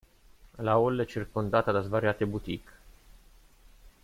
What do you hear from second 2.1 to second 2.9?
"boutique".